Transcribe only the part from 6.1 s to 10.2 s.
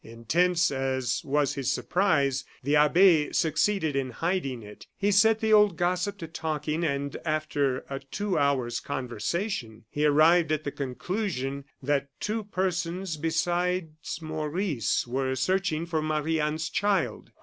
to talking, and after a two hours' conversation, he